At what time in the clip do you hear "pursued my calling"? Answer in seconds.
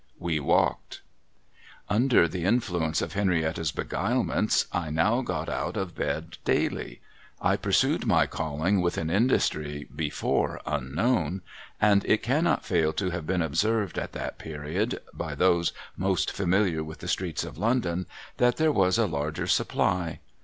7.55-8.81